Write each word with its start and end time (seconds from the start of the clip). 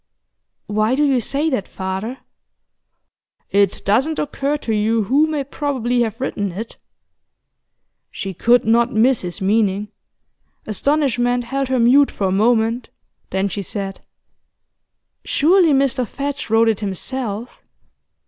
'Why 0.65 0.95
do 0.95 1.03
you 1.03 1.19
say 1.19 1.47
that, 1.51 1.67
father?' 1.67 2.17
'It 3.51 3.85
doesn't 3.85 4.17
occur 4.17 4.57
to 4.57 4.73
you 4.73 5.03
who 5.03 5.27
may 5.27 5.43
probably 5.43 6.01
have 6.01 6.19
written 6.19 6.51
it?' 6.53 6.77
She 8.09 8.33
could 8.33 8.65
not 8.65 8.91
miss 8.91 9.21
his 9.21 9.41
meaning; 9.41 9.89
astonishment 10.65 11.43
held 11.43 11.67
her 11.67 11.77
mute 11.77 12.09
for 12.09 12.25
a 12.25 12.31
moment, 12.31 12.89
then 13.29 13.47
she 13.47 13.61
said: 13.61 14.01
'Surely 15.23 15.71
Mr 15.71 16.07
Fadge 16.07 16.49
wrote 16.49 16.67
it 16.69 16.79
himself? 16.79 17.61